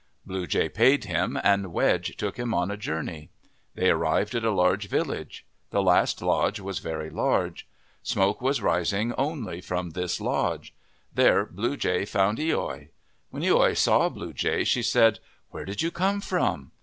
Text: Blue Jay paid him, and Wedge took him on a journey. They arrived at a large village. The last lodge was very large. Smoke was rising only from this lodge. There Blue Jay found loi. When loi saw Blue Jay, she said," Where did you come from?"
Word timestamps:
Blue 0.25 0.47
Jay 0.47 0.67
paid 0.67 1.03
him, 1.03 1.39
and 1.43 1.71
Wedge 1.71 2.17
took 2.17 2.39
him 2.39 2.55
on 2.55 2.71
a 2.71 2.75
journey. 2.75 3.29
They 3.75 3.91
arrived 3.91 4.33
at 4.33 4.43
a 4.43 4.49
large 4.49 4.87
village. 4.89 5.45
The 5.69 5.83
last 5.83 6.23
lodge 6.23 6.59
was 6.59 6.79
very 6.79 7.11
large. 7.11 7.67
Smoke 8.01 8.41
was 8.41 8.63
rising 8.63 9.13
only 9.13 9.61
from 9.61 9.91
this 9.91 10.19
lodge. 10.19 10.73
There 11.13 11.45
Blue 11.45 11.77
Jay 11.77 12.05
found 12.05 12.39
loi. 12.39 12.89
When 13.29 13.43
loi 13.43 13.75
saw 13.75 14.09
Blue 14.09 14.33
Jay, 14.33 14.63
she 14.63 14.81
said," 14.81 15.19
Where 15.51 15.65
did 15.65 15.83
you 15.83 15.91
come 15.91 16.19
from?" 16.19 16.71